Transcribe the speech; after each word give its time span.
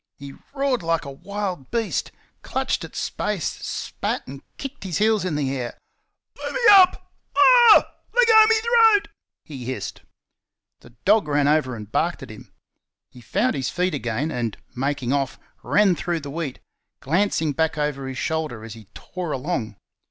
He 0.17 0.33
roared 0.55 0.81
like 0.81 1.05
a 1.05 1.11
wild 1.11 1.69
beast, 1.69 2.11
clutched 2.41 2.83
at 2.83 2.95
space, 2.95 3.45
spat, 3.63 4.25
and 4.25 4.41
kicked 4.57 4.83
his 4.83 4.97
heels 4.97 5.23
in 5.23 5.35
the 5.35 5.55
air. 5.55 5.77
"Let 6.39 6.53
me 6.53 6.59
up! 6.71 7.11
AH 7.37 7.75
H 7.77 7.83
H! 7.83 7.85
let 8.15 8.27
go 8.27 8.45
me 8.49 8.55
throat!" 8.63 9.07
he 9.45 9.65
hissed. 9.65 10.01
The 10.79 10.95
dog 11.05 11.27
ran 11.27 11.47
over 11.47 11.75
and 11.75 11.91
barked 11.91 12.23
at 12.23 12.31
him. 12.31 12.51
He 13.11 13.21
found 13.21 13.53
his 13.53 13.69
feet 13.69 13.93
again, 13.93 14.31
and, 14.31 14.57
making 14.75 15.13
off, 15.13 15.37
ran 15.61 15.95
through 15.95 16.21
the 16.21 16.31
wheat, 16.31 16.57
glancing 16.99 17.51
back 17.51 17.77
over 17.77 18.07
his 18.07 18.17
shoulder 18.17 18.63
as 18.63 18.73
he 18.73 18.85
tore 18.95 19.31
along. 19.31 19.75